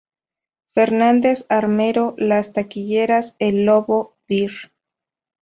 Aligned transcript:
Fernández 0.69 1.45
Armero, 1.49 2.15
las 2.17 2.53
taquilleras 2.53 3.35
"El 3.37 3.65
lobo" 3.65 4.17
dir. 4.27 4.71